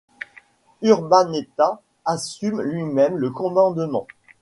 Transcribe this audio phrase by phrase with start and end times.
[0.81, 4.07] Urdaneta assume lui-même le commandement.